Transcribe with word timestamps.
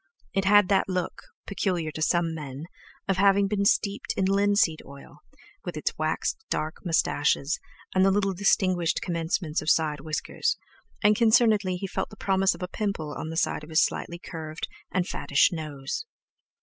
It 0.33 0.45
had 0.45 0.67
that 0.69 0.89
look, 0.89 1.21
peculiar 1.45 1.91
to 1.91 2.01
some 2.01 2.33
men, 2.33 2.63
of 3.07 3.17
having 3.17 3.47
been 3.47 3.65
steeped 3.65 4.15
in 4.17 4.25
linseed 4.25 4.81
oil, 4.83 5.19
with 5.63 5.77
its 5.77 5.95
waxed 5.95 6.43
dark 6.49 6.83
moustaches 6.83 7.59
and 7.93 8.03
the 8.03 8.09
little 8.09 8.33
distinguished 8.33 9.03
commencements 9.03 9.61
of 9.61 9.69
side 9.69 9.99
whiskers; 10.01 10.57
and 11.03 11.15
concernedly 11.15 11.75
he 11.75 11.85
felt 11.85 12.09
the 12.09 12.15
promise 12.17 12.55
of 12.55 12.63
a 12.63 12.67
pimple 12.67 13.13
on 13.13 13.29
the 13.29 13.37
side 13.37 13.63
of 13.63 13.69
his 13.69 13.85
slightly 13.85 14.17
curved 14.17 14.67
and 14.91 15.07
fattish 15.07 15.51
nose. 15.51 16.07